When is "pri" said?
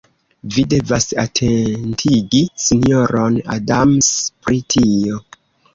4.45-4.63